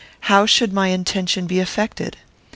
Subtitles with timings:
[0.21, 2.17] How should my intention be effected?